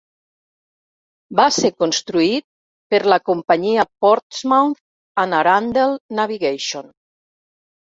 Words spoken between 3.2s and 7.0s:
companyia Portsmouth and Arundel Navigation.